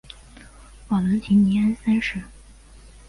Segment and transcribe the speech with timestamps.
[0.87, 2.19] 瓦伦提尼安三世。